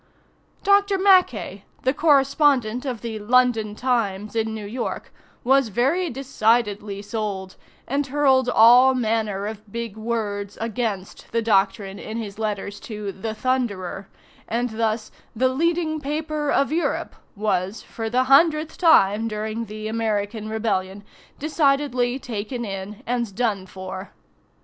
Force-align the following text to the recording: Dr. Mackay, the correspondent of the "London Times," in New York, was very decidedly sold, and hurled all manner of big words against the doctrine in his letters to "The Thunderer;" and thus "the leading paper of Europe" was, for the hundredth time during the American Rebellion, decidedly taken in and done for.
Dr. 0.63 0.97
Mackay, 0.97 1.63
the 1.83 1.93
correspondent 1.93 2.87
of 2.87 3.01
the 3.01 3.19
"London 3.19 3.75
Times," 3.75 4.35
in 4.35 4.51
New 4.51 4.65
York, 4.65 5.13
was 5.43 5.67
very 5.67 6.09
decidedly 6.09 7.03
sold, 7.03 7.55
and 7.87 8.07
hurled 8.07 8.49
all 8.49 8.95
manner 8.95 9.45
of 9.45 9.71
big 9.71 9.95
words 9.95 10.57
against 10.59 11.31
the 11.31 11.43
doctrine 11.43 11.99
in 11.99 12.17
his 12.17 12.39
letters 12.39 12.79
to 12.79 13.11
"The 13.11 13.35
Thunderer;" 13.35 14.07
and 14.47 14.71
thus 14.71 15.11
"the 15.35 15.49
leading 15.49 15.99
paper 16.01 16.49
of 16.49 16.71
Europe" 16.71 17.13
was, 17.35 17.83
for 17.83 18.09
the 18.09 18.23
hundredth 18.23 18.79
time 18.79 19.27
during 19.27 19.65
the 19.65 19.87
American 19.87 20.49
Rebellion, 20.49 21.03
decidedly 21.37 22.17
taken 22.17 22.65
in 22.65 23.03
and 23.05 23.35
done 23.35 23.67
for. 23.67 24.09